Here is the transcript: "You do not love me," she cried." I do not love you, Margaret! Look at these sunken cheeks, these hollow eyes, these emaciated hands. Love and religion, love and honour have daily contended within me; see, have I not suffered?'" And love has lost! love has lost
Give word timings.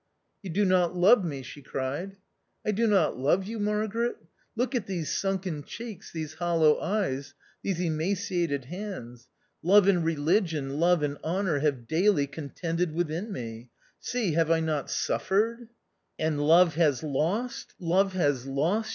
"You 0.41 0.49
do 0.49 0.65
not 0.65 0.95
love 0.95 1.23
me," 1.23 1.43
she 1.43 1.61
cried." 1.61 2.17
I 2.65 2.71
do 2.71 2.87
not 2.87 3.17
love 3.19 3.45
you, 3.45 3.59
Margaret! 3.59 4.15
Look 4.55 4.73
at 4.73 4.87
these 4.87 5.15
sunken 5.15 5.61
cheeks, 5.63 6.11
these 6.11 6.33
hollow 6.33 6.79
eyes, 6.79 7.35
these 7.61 7.79
emaciated 7.79 8.65
hands. 8.65 9.29
Love 9.61 9.87
and 9.87 10.03
religion, 10.03 10.79
love 10.79 11.03
and 11.03 11.19
honour 11.23 11.59
have 11.59 11.87
daily 11.87 12.25
contended 12.25 12.95
within 12.95 13.31
me; 13.31 13.69
see, 13.99 14.31
have 14.33 14.49
I 14.49 14.59
not 14.59 14.89
suffered?'" 14.89 15.69
And 16.17 16.47
love 16.47 16.73
has 16.73 17.03
lost! 17.03 17.75
love 17.79 18.13
has 18.13 18.47
lost 18.47 18.89